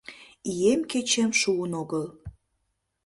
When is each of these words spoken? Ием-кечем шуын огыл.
Ием-кечем 0.61 1.31
шуын 1.41 1.71
огыл. 1.81 2.05